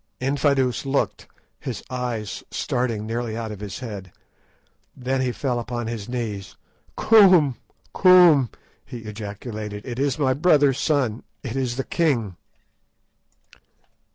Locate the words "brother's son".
10.33-11.21